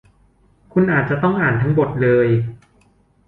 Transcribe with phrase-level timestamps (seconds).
[0.73, 2.27] คุณอาจจะต้องอ่านทั้งบทเลย